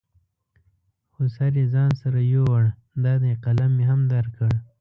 [1.13, 2.63] خو سر یې ځان سره یوړ،
[3.03, 4.51] دا دی قلم مې هم درکړ.